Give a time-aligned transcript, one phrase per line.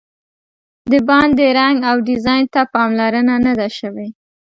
[0.91, 4.07] د باندې رنګ او ډیزاین ته پاملرنه نه ده شوې.